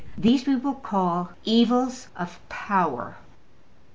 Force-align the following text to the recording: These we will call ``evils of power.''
These 0.17 0.47
we 0.47 0.55
will 0.55 0.73
call 0.73 1.29
``evils 1.45 2.07
of 2.17 2.39
power.'' 2.49 3.17